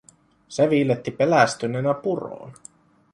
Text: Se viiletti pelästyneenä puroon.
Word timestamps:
Se 0.47 0.67
viiletti 0.69 1.11
pelästyneenä 1.11 1.93
puroon. 1.93 2.53